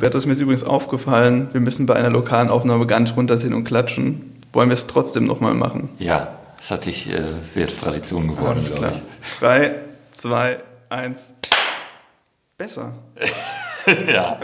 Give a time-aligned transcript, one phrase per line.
[0.00, 3.64] Hubertus, mir ist übrigens aufgefallen, wir müssen bei einer lokalen Aufnahme gar nicht runterziehen und
[3.64, 4.34] klatschen.
[4.54, 5.90] Wollen wir es trotzdem nochmal machen?
[5.98, 9.38] Ja, das hat sich äh, sehr Tradition geworden, glaube ich.
[9.40, 9.74] Drei,
[10.12, 10.56] zwei,
[10.88, 11.34] eins.
[12.56, 12.94] Besser.
[14.10, 14.38] ja.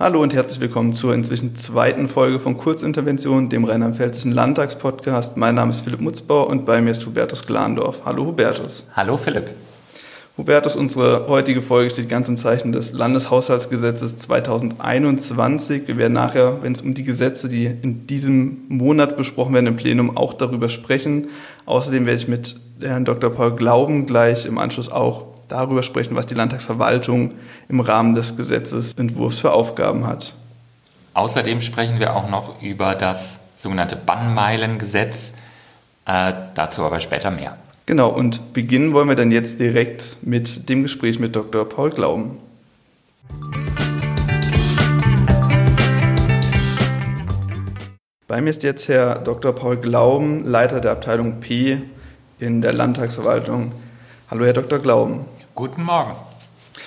[0.00, 5.36] Hallo und herzlich willkommen zur inzwischen zweiten Folge von Kurzintervention, dem Rheinland-Pfälzischen Landtagspodcast.
[5.36, 8.02] Mein Name ist Philipp Mutzbauer und bei mir ist Hubertus Glandorf.
[8.04, 8.84] Hallo Hubertus.
[8.94, 9.50] Hallo Philipp.
[10.36, 15.88] Hubertus, unsere heutige Folge steht ganz im Zeichen des Landeshaushaltsgesetzes 2021.
[15.88, 19.74] Wir werden nachher, wenn es um die Gesetze, die in diesem Monat besprochen werden, im
[19.74, 21.26] Plenum auch darüber sprechen.
[21.66, 23.30] Außerdem werde ich mit Herrn Dr.
[23.30, 27.34] Paul Glauben gleich im Anschluss auch darüber sprechen, was die Landtagsverwaltung
[27.68, 30.34] im Rahmen des Gesetzesentwurfs für Aufgaben hat.
[31.14, 35.32] Außerdem sprechen wir auch noch über das sogenannte Bannmeilengesetz,
[36.06, 37.56] äh, dazu aber später mehr.
[37.86, 41.68] Genau, und beginnen wollen wir dann jetzt direkt mit dem Gespräch mit Dr.
[41.68, 42.38] Paul Glauben.
[48.26, 49.54] Bei mir ist jetzt Herr Dr.
[49.54, 51.80] Paul Glauben, Leiter der Abteilung P
[52.38, 53.72] in der Landtagsverwaltung.
[54.30, 54.78] Hallo, Herr Dr.
[54.80, 55.24] Glauben.
[55.58, 56.14] Guten Morgen.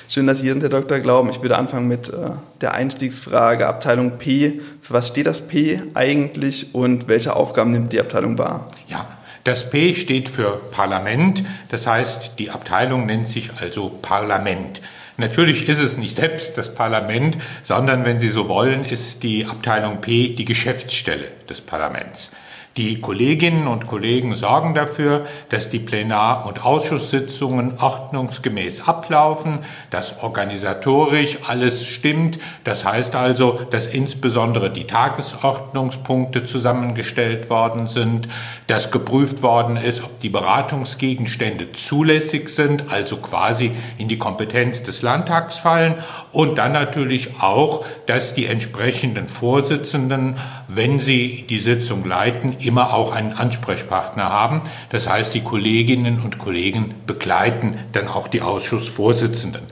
[0.07, 0.99] Schön, dass Sie hier sind, Herr Dr.
[0.99, 1.29] Glauben.
[1.29, 2.29] Ich würde anfangen mit äh,
[2.61, 4.61] der Einstiegsfrage Abteilung P.
[4.81, 8.71] Für was steht das P eigentlich und welche Aufgaben nimmt die Abteilung wahr?
[8.87, 9.09] Ja,
[9.43, 11.43] das P steht für Parlament.
[11.67, 14.81] Das heißt, die Abteilung nennt sich also Parlament.
[15.17, 19.99] Natürlich ist es nicht selbst das Parlament, sondern wenn Sie so wollen, ist die Abteilung
[19.99, 22.31] P die Geschäftsstelle des Parlaments.
[22.77, 31.39] Die Kolleginnen und Kollegen sorgen dafür, dass die Plenar- und Ausschusssitzungen ordnungsgemäß ablaufen, dass organisatorisch
[31.45, 32.39] alles stimmt.
[32.63, 38.29] Das heißt also, dass insbesondere die Tagesordnungspunkte zusammengestellt worden sind,
[38.67, 45.01] dass geprüft worden ist, ob die Beratungsgegenstände zulässig sind, also quasi in die Kompetenz des
[45.01, 45.95] Landtags fallen
[46.31, 50.37] und dann natürlich auch, dass die entsprechenden Vorsitzenden,
[50.73, 54.61] wenn sie die Sitzung leiten, immer auch einen Ansprechpartner haben.
[54.89, 59.63] Das heißt, die Kolleginnen und Kollegen begleiten dann auch die Ausschussvorsitzenden.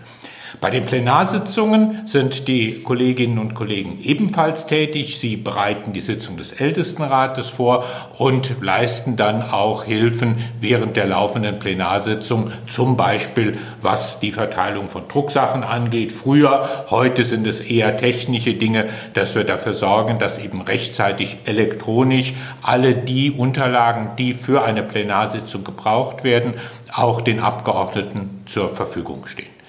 [0.62, 5.18] Bei den Plenarsitzungen sind die Kolleginnen und Kollegen ebenfalls tätig.
[5.18, 7.86] Sie bereiten die Sitzung des Ältestenrates vor
[8.18, 15.08] und leisten dann auch Hilfen während der laufenden Plenarsitzung, zum Beispiel was die Verteilung von
[15.08, 16.12] Drucksachen angeht.
[16.12, 22.34] Früher, heute sind es eher technische Dinge, dass wir dafür sorgen, dass eben rechtzeitig elektronisch
[22.62, 26.56] alle die Unterlagen, die für eine Plenarsitzung gebraucht werden,
[26.94, 29.60] auch den Abgeordneten zur Verfügung stehen.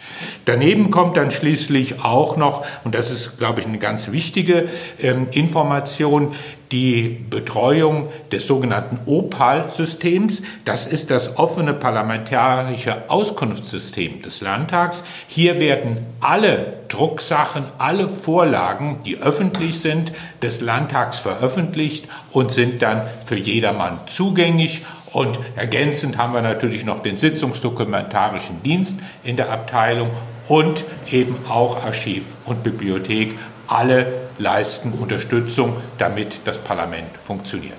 [0.45, 5.29] Daneben kommt dann schließlich auch noch, und das ist, glaube ich, eine ganz wichtige ähm,
[5.31, 6.35] Information,
[6.73, 10.43] die Betreuung des sogenannten OPAL-Systems.
[10.65, 15.03] Das ist das offene parlamentarische Auskunftssystem des Landtags.
[15.27, 23.03] Hier werden alle Drucksachen, alle Vorlagen, die öffentlich sind, des Landtags veröffentlicht und sind dann
[23.25, 24.83] für jedermann zugänglich
[25.13, 30.11] und ergänzend haben wir natürlich noch den sitzungsdokumentarischen Dienst in der Abteilung
[30.49, 33.37] und eben auch Archiv und Bibliothek.
[33.67, 34.07] Alle
[34.39, 37.79] leisten Unterstützung, damit das Parlament funktioniert.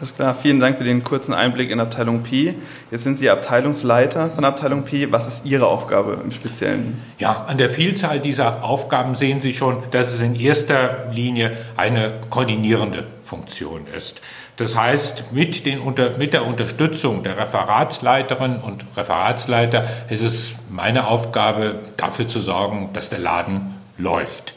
[0.00, 2.56] Alles klar, vielen Dank für den kurzen Einblick in Abteilung P.
[2.90, 5.12] Jetzt sind Sie Abteilungsleiter von Abteilung P.
[5.12, 7.00] Was ist Ihre Aufgabe im Speziellen?
[7.18, 12.14] Ja, an der Vielzahl dieser Aufgaben sehen Sie schon, dass es in erster Linie eine
[12.28, 14.20] koordinierende Funktion ist.
[14.56, 15.80] Das heißt, mit, den,
[16.18, 23.10] mit der Unterstützung der Referatsleiterin und Referatsleiter ist es meine Aufgabe, dafür zu sorgen, dass
[23.10, 24.54] der Laden läuft.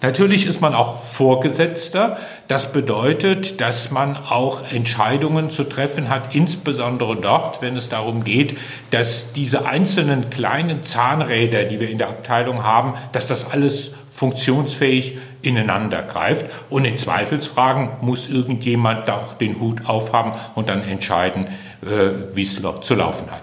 [0.00, 2.18] Natürlich ist man auch Vorgesetzter.
[2.46, 8.56] Das bedeutet, dass man auch Entscheidungen zu treffen hat, insbesondere dort, wenn es darum geht,
[8.92, 15.18] dass diese einzelnen kleinen Zahnräder, die wir in der Abteilung haben, dass das alles funktionsfähig
[15.42, 16.46] ineinander greift.
[16.70, 21.46] Und in Zweifelsfragen muss irgendjemand da auch den Hut aufhaben und dann entscheiden,
[21.82, 23.42] äh, wie es zu laufen hat.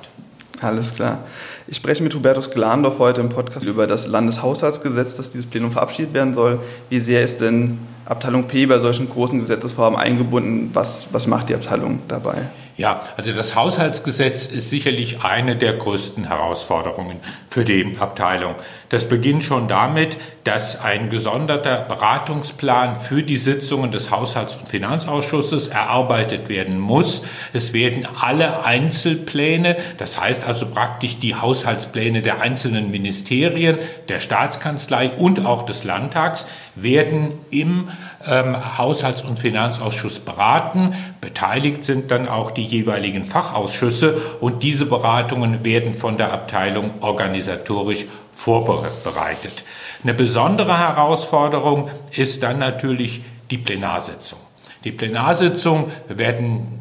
[0.61, 1.19] Alles klar.
[1.67, 6.13] Ich spreche mit Hubertus Glandorf heute im Podcast über das Landeshaushaltsgesetz, das dieses Plenum verabschiedet
[6.13, 6.59] werden soll.
[6.89, 10.69] Wie sehr ist denn Abteilung P bei solchen großen Gesetzesvorhaben eingebunden?
[10.73, 12.49] Was, was macht die Abteilung dabei?
[12.77, 18.55] Ja, also das Haushaltsgesetz ist sicherlich eine der größten Herausforderungen für die Abteilung.
[18.89, 25.69] Das beginnt schon damit, dass ein gesonderter Beratungsplan für die Sitzungen des Haushalts- und Finanzausschusses
[25.69, 27.23] erarbeitet werden muss.
[27.53, 33.77] Es werden alle Einzelpläne, das heißt also praktisch die Haushaltspläne der einzelnen Ministerien,
[34.09, 36.45] der Staatskanzlei und auch des Landtags,
[36.75, 37.87] werden im
[38.27, 40.95] ähm, Haushalts- und Finanzausschuss beraten.
[41.21, 48.05] Beteiligt sind dann auch die jeweiligen Fachausschüsse und diese Beratungen werden von der Abteilung organisatorisch
[48.35, 49.63] vorbereitet.
[50.03, 54.39] Eine besondere Herausforderung ist dann natürlich die Plenarsitzung.
[54.83, 56.79] Die Plenarsitzung werden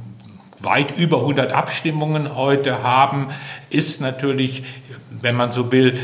[0.61, 3.29] weit über 100 Abstimmungen heute haben,
[3.71, 4.65] ist natürlich,
[5.11, 5.99] wenn man so will,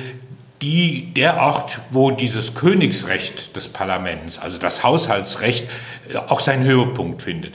[0.62, 5.68] die, der Ort, wo dieses Königsrecht des Parlaments, also das Haushaltsrecht,
[6.12, 7.54] äh, auch seinen Höhepunkt findet.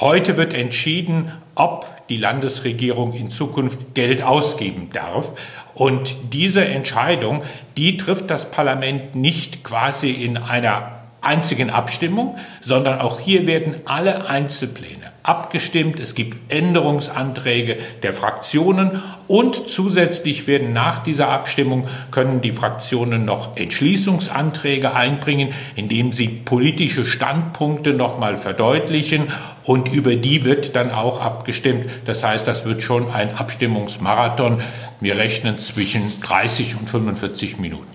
[0.00, 5.32] Heute wird entschieden, ob die Landesregierung in Zukunft Geld ausgeben darf.
[5.74, 7.42] Und diese Entscheidung,
[7.76, 14.28] die trifft das Parlament nicht quasi in einer einzigen Abstimmung, sondern auch hier werden alle
[14.28, 16.00] Einzelpläne abgestimmt.
[16.00, 23.56] Es gibt Änderungsanträge der Fraktionen und zusätzlich werden nach dieser Abstimmung können die Fraktionen noch
[23.56, 29.28] Entschließungsanträge einbringen, indem sie politische Standpunkte nochmal verdeutlichen
[29.64, 31.86] und über die wird dann auch abgestimmt.
[32.06, 34.62] Das heißt, das wird schon ein Abstimmungsmarathon.
[35.00, 37.86] Wir rechnen zwischen 30 und 45 Minuten.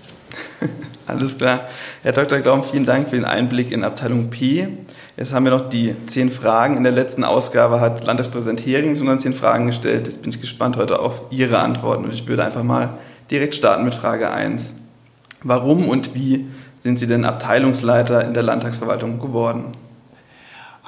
[1.06, 1.68] Alles klar.
[2.02, 2.40] Herr Dr.
[2.40, 4.68] Glaum, vielen Dank für den Einblick in Abteilung P.
[5.16, 6.76] Jetzt haben wir noch die zehn Fragen.
[6.76, 10.08] In der letzten Ausgabe hat Landespräsident Hering so zehn Fragen gestellt.
[10.08, 12.94] Jetzt bin ich gespannt heute auf Ihre Antworten und ich würde einfach mal
[13.30, 14.74] direkt starten mit Frage 1.
[15.42, 16.46] Warum und wie
[16.82, 19.72] sind Sie denn Abteilungsleiter in der Landtagsverwaltung geworden?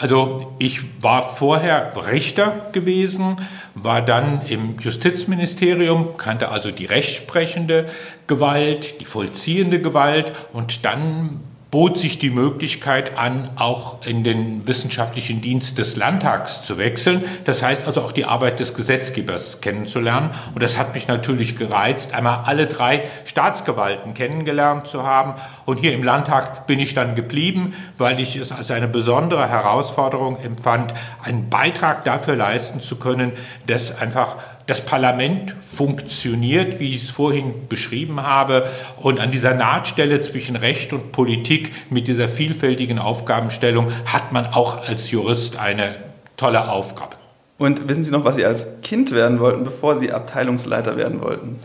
[0.00, 3.38] Also ich war vorher Richter gewesen,
[3.74, 7.88] war dann im Justizministerium, kannte also die rechtsprechende
[8.28, 15.42] Gewalt, die vollziehende Gewalt und dann bot sich die Möglichkeit an, auch in den wissenschaftlichen
[15.42, 17.24] Dienst des Landtags zu wechseln.
[17.44, 20.30] Das heißt also auch die Arbeit des Gesetzgebers kennenzulernen.
[20.54, 25.34] Und das hat mich natürlich gereizt, einmal alle drei Staatsgewalten kennengelernt zu haben.
[25.66, 30.38] Und hier im Landtag bin ich dann geblieben, weil ich es als eine besondere Herausforderung
[30.38, 33.32] empfand, einen Beitrag dafür leisten zu können,
[33.66, 34.36] dass einfach
[34.68, 38.68] das Parlament funktioniert, wie ich es vorhin beschrieben habe.
[38.98, 44.86] Und an dieser Nahtstelle zwischen Recht und Politik mit dieser vielfältigen Aufgabenstellung hat man auch
[44.86, 45.96] als Jurist eine
[46.36, 47.16] tolle Aufgabe.
[47.56, 51.58] Und wissen Sie noch, was Sie als Kind werden wollten, bevor Sie Abteilungsleiter werden wollten?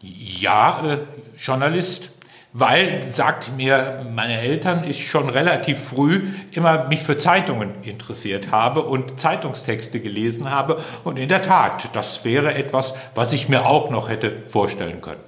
[0.00, 0.98] Ja, äh,
[1.36, 2.10] Journalist
[2.56, 8.82] weil, sagt mir meine Eltern, ich schon relativ früh immer mich für Zeitungen interessiert habe
[8.82, 10.78] und Zeitungstexte gelesen habe.
[11.02, 15.20] Und in der Tat, das wäre etwas, was ich mir auch noch hätte vorstellen können.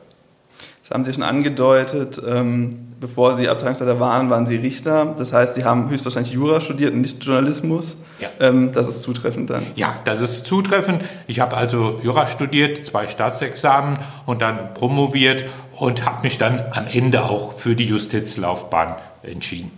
[0.83, 2.23] Das haben Sie schon angedeutet.
[2.25, 5.17] Ähm, bevor Sie Abteilungsleiter waren, waren Sie Richter.
[5.19, 7.97] Das heißt, Sie haben höchstwahrscheinlich Jura studiert und nicht Journalismus.
[8.21, 8.29] Ja.
[8.39, 9.67] Ähm, das ist zutreffend dann.
[9.75, 11.05] Ja, das ist zutreffend.
[11.27, 15.45] Ich habe also Jura studiert, zwei Staatsexamen und dann promoviert
[15.79, 19.71] und habe mich dann am Ende auch für die Justizlaufbahn entschieden.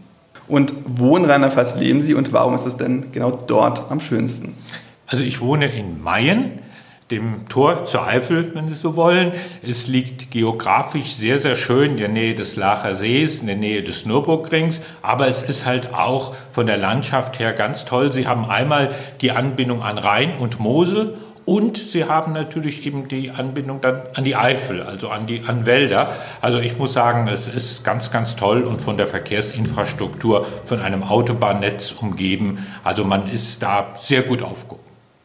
[0.46, 4.54] Und wo in Rheinland-Pfalz leben Sie und warum ist es denn genau dort am schönsten?
[5.06, 6.60] Also ich wohne in Mayen,
[7.10, 9.32] dem Tor zur Eifel, wenn Sie so wollen.
[9.66, 13.82] Es liegt geografisch sehr, sehr schön in der Nähe des Lacher Sees, in der Nähe
[13.82, 18.12] des Nürburgrings, aber es ist halt auch von der Landschaft her ganz toll.
[18.12, 18.90] Sie haben einmal
[19.22, 21.16] die Anbindung an Rhein und Mosel
[21.48, 25.64] und sie haben natürlich eben die Anbindung dann an die Eifel, also an die an
[25.64, 26.12] Wälder.
[26.42, 31.02] Also ich muss sagen, es ist ganz, ganz toll und von der Verkehrsinfrastruktur, von einem
[31.02, 32.66] Autobahnnetz umgeben.
[32.84, 34.82] Also man ist da sehr gut aufgehoben.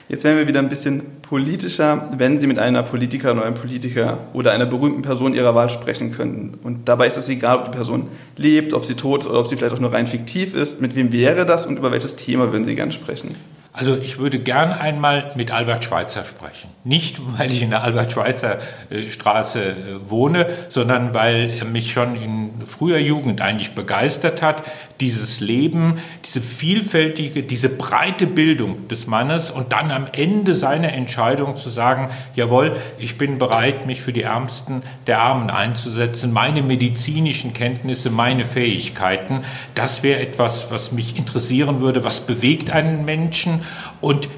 [0.08, 4.20] Jetzt werden wir wieder ein bisschen politischer, wenn Sie mit einer Politikerin oder einem Politiker
[4.32, 6.58] oder einer berühmten Person Ihrer Wahl sprechen könnten.
[6.64, 9.48] Und dabei ist es egal, ob die Person lebt, ob sie tot ist oder ob
[9.48, 10.80] sie vielleicht auch nur rein fiktiv ist.
[10.80, 13.36] Mit wem wäre das und über welches Thema würden Sie gerne sprechen?
[13.76, 16.70] Also ich würde gern einmal mit Albert Schweitzer sprechen.
[16.84, 19.76] Nicht, weil ich in der Albert-Schweitzer-Straße äh,
[20.10, 24.62] wohne, sondern weil er mich schon in früher Jugend eigentlich begeistert hat.
[25.00, 31.58] Dieses Leben, diese vielfältige, diese breite Bildung des Mannes und dann am Ende seine Entscheidung
[31.58, 37.54] zu sagen, jawohl, ich bin bereit, mich für die Ärmsten der Armen einzusetzen, meine medizinischen
[37.54, 39.42] Kenntnisse, meine Fähigkeiten,
[39.76, 43.64] das wäre etwas, was mich interessieren würde, was bewegt einen Menschen
[44.00, 44.30] und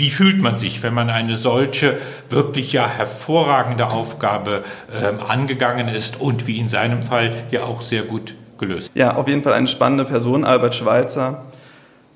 [0.00, 1.98] wie fühlt man sich, wenn man eine solche
[2.30, 8.04] wirklich ja hervorragende Aufgabe äh, angegangen ist und wie in seinem Fall ja auch sehr
[8.04, 8.92] gut gelöst?
[8.94, 11.44] Ja, auf jeden Fall eine spannende Person, Albert Schweitzer.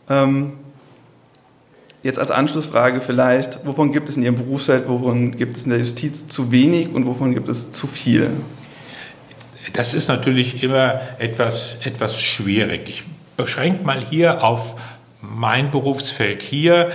[0.09, 0.53] Ähm,
[2.05, 5.81] jetzt als Anschlussfrage vielleicht, wovon gibt es in Ihrem Berufsfeld, wovon gibt es in der
[5.81, 8.31] Justiz zu wenig und wovon gibt es zu viel?
[9.73, 12.89] Das ist natürlich immer etwas, etwas schwierig.
[12.89, 13.03] Ich
[13.37, 14.75] beschränke mal hier auf
[15.21, 16.93] mein Berufsfeld hier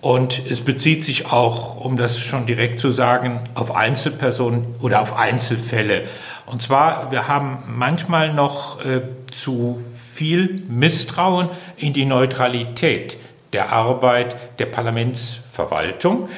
[0.00, 5.16] und es bezieht sich auch, um das schon direkt zu sagen, auf Einzelpersonen oder auf
[5.16, 6.04] Einzelfälle.
[6.46, 9.82] Und zwar, wir haben manchmal noch äh, zu
[10.12, 13.16] viel Misstrauen in die Neutralität
[13.52, 16.28] der Arbeit der Parlamentsverwaltung,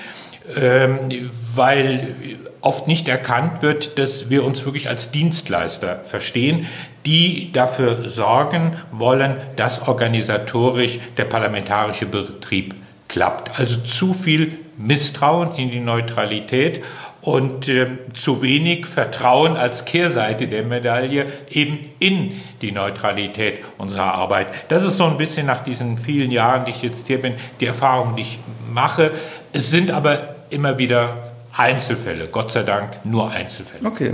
[0.56, 2.16] ähm, weil
[2.60, 6.66] oft nicht erkannt wird, dass wir uns wirklich als Dienstleister verstehen,
[7.06, 12.74] die dafür sorgen wollen, dass organisatorisch der parlamentarische Betrieb
[13.08, 13.58] klappt.
[13.58, 16.82] Also zu viel Misstrauen in die Neutralität
[17.24, 24.48] und äh, zu wenig Vertrauen als Kehrseite der Medaille eben in die Neutralität unserer Arbeit.
[24.68, 27.66] Das ist so ein bisschen nach diesen vielen Jahren, die ich jetzt hier bin, die
[27.66, 28.38] Erfahrung, die ich
[28.70, 29.10] mache.
[29.54, 33.86] Es sind aber immer wieder Einzelfälle, Gott sei Dank nur Einzelfälle.
[33.86, 34.12] Okay.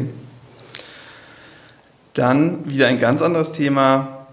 [2.15, 4.27] Dann wieder ein ganz anderes Thema.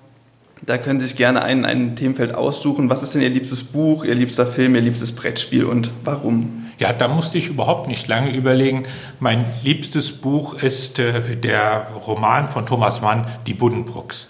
[0.61, 2.91] Da können Sie sich gerne ein, ein Themenfeld aussuchen.
[2.91, 6.66] Was ist denn Ihr liebstes Buch, Ihr liebster Film, Ihr liebstes Brettspiel und warum?
[6.79, 8.85] Ja, da musste ich überhaupt nicht lange überlegen.
[9.19, 14.27] Mein liebstes Buch ist äh, der Roman von Thomas Mann, Die Buddenbrooks.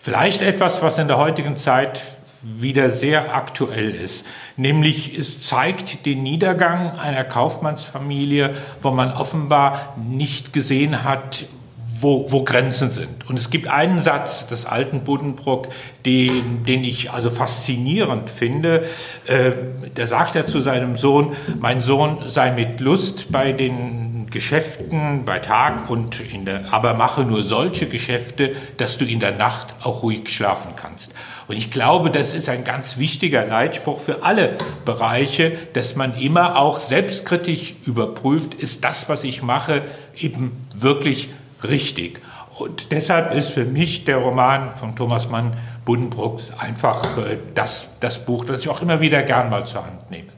[0.00, 2.02] Vielleicht etwas, was in der heutigen Zeit
[2.42, 4.26] wieder sehr aktuell ist.
[4.56, 11.44] Nämlich es zeigt den Niedergang einer Kaufmannsfamilie, wo man offenbar nicht gesehen hat,
[12.02, 13.28] wo, wo Grenzen sind.
[13.28, 15.68] Und es gibt einen Satz des alten Buddenbrook,
[16.04, 18.84] den, den ich also faszinierend finde.
[19.26, 19.52] Äh,
[19.94, 25.38] da sagt er zu seinem Sohn, mein Sohn sei mit Lust bei den Geschäften bei
[25.38, 30.02] Tag und in der, aber mache nur solche Geschäfte, dass du in der Nacht auch
[30.02, 31.14] ruhig schlafen kannst.
[31.48, 36.56] Und ich glaube, das ist ein ganz wichtiger Leitspruch für alle Bereiche, dass man immer
[36.56, 39.82] auch selbstkritisch überprüft, ist das, was ich mache,
[40.16, 41.28] eben wirklich
[41.64, 42.20] richtig.
[42.58, 48.24] Und deshalb ist für mich der Roman von Thomas Mann Buddenbrooks einfach äh, das, das
[48.24, 50.28] Buch, das ich auch immer wieder gern mal zur Hand nehme.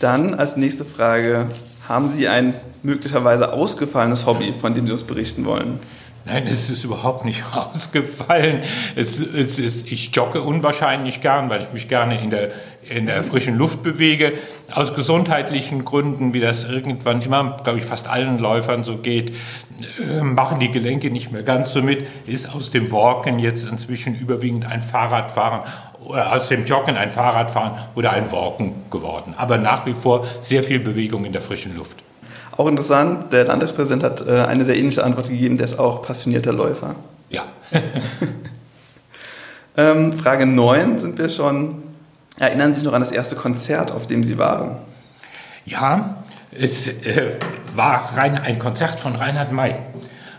[0.00, 1.46] Dann als nächste Frage,
[1.88, 5.78] haben Sie ein möglicherweise ausgefallenes Hobby, von dem Sie uns berichten wollen?
[6.24, 7.42] Nein, es ist überhaupt nicht
[7.74, 8.60] ausgefallen.
[8.94, 12.50] Es, es ist, ich jogge unwahrscheinlich gern, weil ich mich gerne in der,
[12.88, 14.34] in der frischen Luft bewege.
[14.72, 19.34] Aus gesundheitlichen Gründen, wie das irgendwann immer, glaube ich, fast allen Läufern so geht,
[20.00, 22.06] äh, machen die Gelenke nicht mehr ganz so mit.
[22.28, 25.62] Ist aus dem Walken jetzt inzwischen überwiegend ein Fahrradfahren
[26.04, 29.34] oder aus dem Joggen ein Fahrradfahren oder ein Walken geworden.
[29.36, 32.02] Aber nach wie vor sehr viel Bewegung in der frischen Luft.
[32.62, 36.52] Auch interessant, der Landtagspräsident hat äh, eine sehr ähnliche Antwort gegeben, der ist auch passionierter
[36.52, 36.94] Läufer.
[37.28, 37.42] Ja.
[39.76, 41.82] ähm, Frage 9 sind wir schon.
[42.38, 44.76] Erinnern Sie sich noch an das erste Konzert, auf dem Sie waren?
[45.64, 46.22] Ja,
[46.56, 47.32] es äh,
[47.74, 49.74] war rein, ein Konzert von Reinhard May.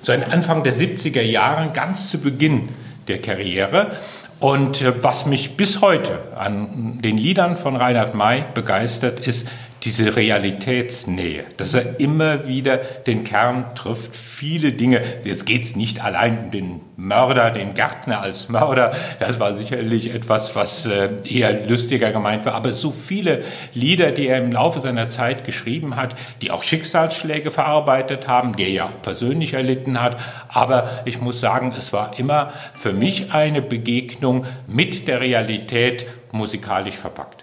[0.01, 2.69] So ein Anfang der 70er Jahre, ganz zu Beginn
[3.09, 3.97] der Karriere.
[4.39, 9.45] Und äh, was mich bis heute an den Liedern von Reinhard May begeistert, ist
[9.83, 15.01] diese Realitätsnähe, dass er immer wieder den Kern trifft, viele Dinge.
[15.25, 20.13] Jetzt geht es nicht allein um den Mörder, den Gärtner als Mörder, das war sicherlich
[20.13, 24.79] etwas, was äh, eher lustiger gemeint war, aber so viele Lieder, die er im Laufe
[24.79, 30.01] seiner Zeit geschrieben hat, die auch Schicksalsschläge verarbeitet haben, die er ja auch persönlich erlitten
[30.01, 36.05] hat, aber ich muss sagen, es war immer für mich eine Begegnung mit der Realität
[36.31, 37.42] musikalisch verpackt.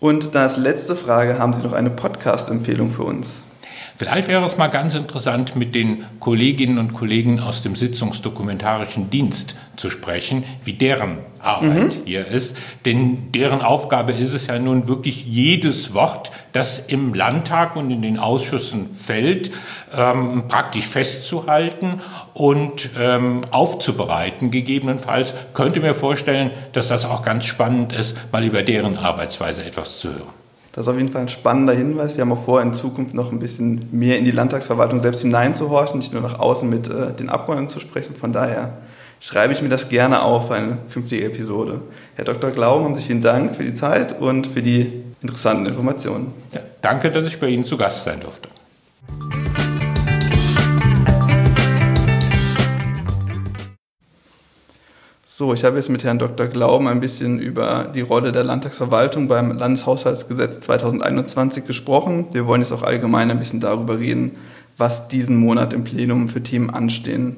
[0.00, 3.42] Und als letzte Frage, haben Sie noch eine Podcast-Empfehlung für uns?
[4.00, 9.56] Vielleicht wäre es mal ganz interessant, mit den Kolleginnen und Kollegen aus dem Sitzungsdokumentarischen Dienst
[9.76, 12.02] zu sprechen, wie deren Arbeit mhm.
[12.06, 12.56] hier ist.
[12.86, 18.00] Denn deren Aufgabe ist es ja nun wirklich jedes Wort, das im Landtag und in
[18.00, 19.50] den Ausschüssen fällt,
[19.94, 22.00] ähm, praktisch festzuhalten
[22.32, 24.50] und ähm, aufzubereiten.
[24.50, 29.98] Gegebenenfalls könnte mir vorstellen, dass das auch ganz spannend ist, mal über deren Arbeitsweise etwas
[29.98, 30.39] zu hören.
[30.72, 32.16] Das ist auf jeden Fall ein spannender Hinweis.
[32.16, 35.98] Wir haben auch vor, in Zukunft noch ein bisschen mehr in die Landtagsverwaltung selbst hineinzuhorchen,
[35.98, 38.14] nicht nur nach außen mit äh, den Abgeordneten zu sprechen.
[38.14, 38.74] Von daher
[39.18, 41.82] schreibe ich mir das gerne auf für eine künftige Episode.
[42.14, 42.50] Herr Dr.
[42.50, 46.32] Glauben, haben Sie vielen Dank für die Zeit und für die interessanten Informationen.
[46.52, 48.48] Ja, danke, dass ich bei Ihnen zu Gast sein durfte.
[55.40, 56.48] So, ich habe jetzt mit Herrn Dr.
[56.48, 62.26] Glauben ein bisschen über die Rolle der Landtagsverwaltung beim Landeshaushaltsgesetz 2021 gesprochen.
[62.32, 64.32] Wir wollen jetzt auch allgemein ein bisschen darüber reden,
[64.76, 67.36] was diesen Monat im Plenum für Themen anstehen.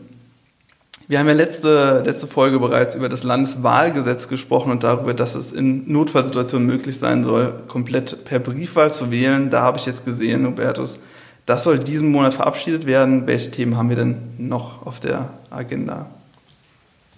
[1.06, 5.52] Wir haben ja letzte, letzte Folge bereits über das Landeswahlgesetz gesprochen und darüber, dass es
[5.52, 9.48] in Notfallsituationen möglich sein soll, komplett per Briefwahl zu wählen.
[9.48, 10.98] Da habe ich jetzt gesehen, Hubertus,
[11.46, 13.28] das soll diesen Monat verabschiedet werden.
[13.28, 16.06] Welche Themen haben wir denn noch auf der Agenda?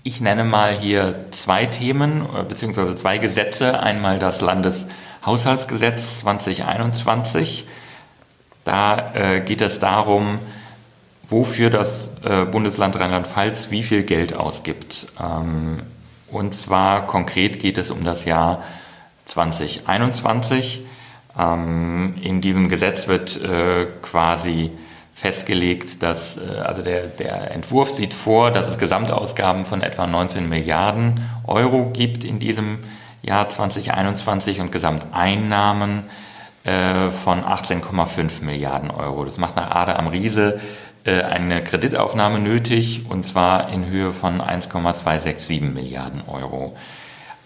[0.07, 3.81] Ich nenne mal hier zwei Themen äh, beziehungsweise zwei Gesetze.
[3.81, 7.65] Einmal das Landeshaushaltsgesetz 2021.
[8.67, 10.41] Da äh, geht es darum,
[11.27, 15.07] wofür das äh, Bundesland Rheinland-Pfalz wie viel Geld ausgibt.
[15.19, 15.81] Ähm,
[16.31, 18.63] Und zwar konkret geht es um das Jahr
[19.25, 20.83] 2021.
[21.39, 24.71] Ähm, in diesem Gesetz wird äh, quasi
[25.25, 30.51] festgelegt, dass äh, also der, der Entwurf sieht vor, dass es Gesamtausgaben von etwa 19
[30.51, 32.81] Milliarden Euro gibt in diesem
[33.23, 36.03] Jahr 2021 und Gesamteinnahmen
[36.65, 39.25] äh, von 18,5 Milliarden Euro.
[39.25, 40.61] Das macht nach Ade am Riese
[41.05, 46.77] äh, eine Kreditaufnahme nötig und zwar in Höhe von 1,267 Milliarden Euro.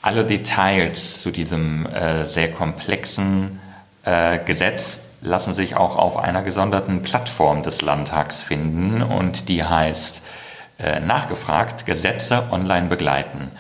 [0.03, 1.87] Alle Details zu diesem
[2.25, 3.59] sehr komplexen
[4.47, 10.23] Gesetz lassen sich auch auf einer gesonderten Plattform des Landtags finden und die heißt
[10.79, 13.51] äh, Nachgefragt Gesetze online begleiten.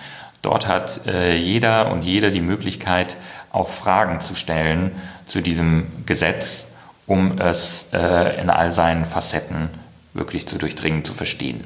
[0.42, 3.16] Dort hat äh, jeder und jede die Möglichkeit,
[3.50, 4.92] auch Fragen zu stellen
[5.26, 6.68] zu diesem Gesetz,
[7.06, 9.70] um es äh, in all seinen Facetten
[10.14, 11.64] wirklich zu durchdringen, zu verstehen.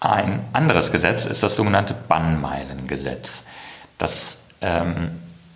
[0.00, 3.44] Ein anderes Gesetz ist das sogenannte Bannmeilengesetz.
[3.98, 5.12] Das ähm,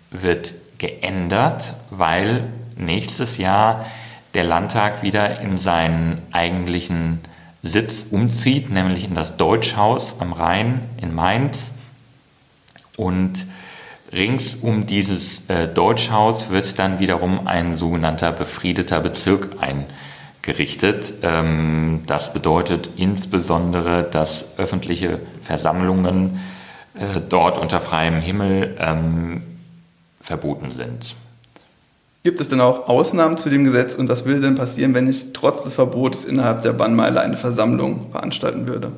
[0.09, 2.47] wird geändert, weil
[2.81, 3.85] nächstes Jahr
[4.33, 7.19] der Landtag wieder in seinen eigentlichen
[7.63, 11.73] Sitz umzieht, nämlich in das Deutschhaus am Rhein in Mainz.
[12.97, 13.45] Und
[14.11, 21.13] rings um dieses äh, Deutschhaus wird dann wiederum ein sogenannter befriedeter Bezirk eingerichtet.
[21.21, 26.39] Ähm, das bedeutet insbesondere, dass öffentliche Versammlungen
[26.93, 29.43] äh, dort unter freiem Himmel ähm,
[30.19, 31.15] verboten sind.
[32.23, 35.33] Gibt es denn auch Ausnahmen zu dem Gesetz und was würde denn passieren, wenn ich
[35.33, 38.91] trotz des Verbotes innerhalb der Bannmeile eine Versammlung veranstalten würde?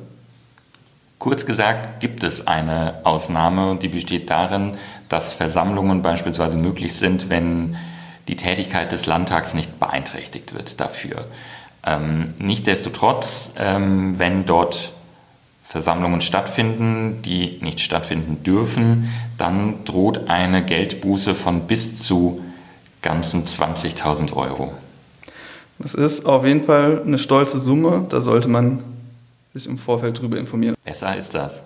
[1.18, 4.74] Kurz gesagt gibt es eine Ausnahme und die besteht darin,
[5.08, 7.76] dass Versammlungen beispielsweise möglich sind, wenn
[8.28, 11.24] die Tätigkeit des Landtags nicht beeinträchtigt wird dafür.
[11.86, 14.92] Ähm, Nichtsdestotrotz, ähm, wenn dort
[15.62, 22.43] Versammlungen stattfinden, die nicht stattfinden dürfen, dann droht eine Geldbuße von bis zu
[23.04, 24.72] ganzen 20.000 Euro.
[25.78, 28.06] Das ist auf jeden Fall eine stolze Summe.
[28.08, 28.82] Da sollte man
[29.52, 30.74] sich im Vorfeld darüber informieren.
[30.84, 31.62] Besser ist das.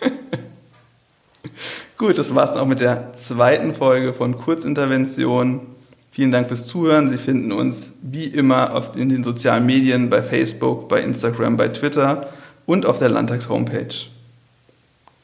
[1.98, 5.62] Gut, das war es dann auch mit der zweiten Folge von Kurzintervention.
[6.12, 7.10] Vielen Dank fürs Zuhören.
[7.10, 12.30] Sie finden uns wie immer in den sozialen Medien, bei Facebook, bei Instagram, bei Twitter
[12.64, 14.06] und auf der Landtags-Homepage.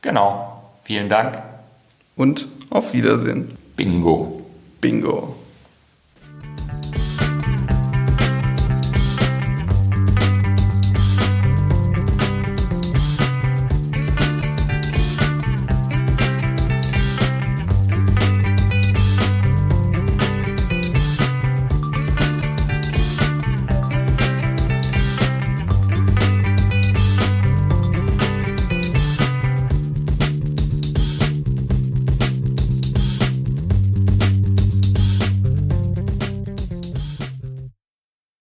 [0.00, 0.72] Genau.
[0.82, 1.40] Vielen Dank.
[2.16, 3.56] Und auf Wiedersehen.
[3.76, 4.42] Bingo.
[4.80, 5.36] Bingo.